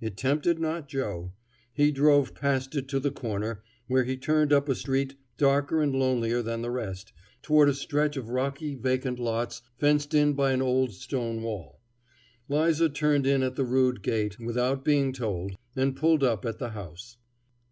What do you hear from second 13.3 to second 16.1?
at the rude gate without being told, and